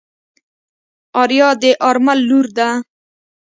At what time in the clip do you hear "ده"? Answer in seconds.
2.57-2.69